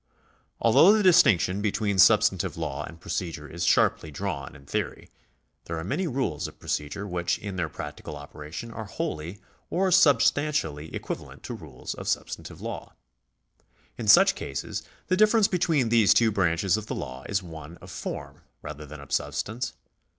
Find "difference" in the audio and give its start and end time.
15.15-15.47